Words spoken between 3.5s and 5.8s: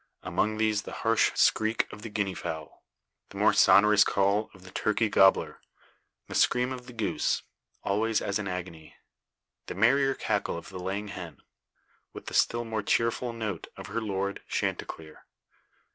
sonorous call of the turkey "gobbler;"